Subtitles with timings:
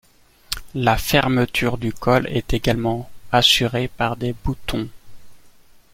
[0.73, 4.89] La fermeture du col est également assurée par des boutons.